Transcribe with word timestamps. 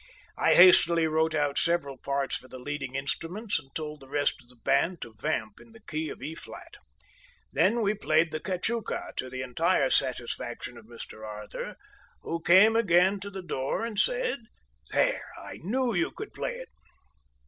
I 0.39 0.55
hastily 0.55 1.05
wrote 1.07 1.35
out 1.35 1.59
several 1.59 1.95
parts 1.95 2.35
for 2.35 2.47
the 2.47 2.57
leading 2.57 2.95
instruments, 2.95 3.59
and 3.59 3.69
told 3.75 3.99
the 3.99 4.07
rest 4.09 4.41
of 4.41 4.47
the 4.49 4.55
band 4.55 4.99
to 5.03 5.13
vamp 5.13 5.59
in 5.61 5.73
the 5.73 5.79
key 5.79 6.09
of 6.09 6.23
E 6.23 6.33
flat. 6.33 6.77
Then 7.53 7.83
we 7.83 7.93
played 7.93 8.31
the 8.31 8.39
"Cachuca" 8.39 9.13
to 9.17 9.29
the 9.29 9.43
entire 9.43 9.91
satisfaction 9.91 10.75
of 10.75 10.85
Mr. 10.87 11.23
Arthur, 11.23 11.75
who 12.23 12.41
came 12.41 12.75
again 12.75 13.19
to 13.19 13.29
the 13.29 13.43
door 13.43 13.85
and 13.85 13.99
said: 13.99 14.39
"There, 14.89 15.21
I 15.37 15.59
knew 15.61 15.93
you 15.93 16.09
could 16.09 16.33
play 16.33 16.55
it." 16.55 16.69